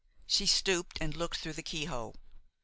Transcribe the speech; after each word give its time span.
She 0.25 0.47
stooped 0.47 0.97
and 0.99 1.15
looked 1.15 1.37
through 1.37 1.53
the 1.53 1.61
keyhole. 1.61 2.15